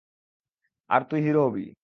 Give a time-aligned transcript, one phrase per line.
[0.89, 1.71] আর তুই হিরো হবি।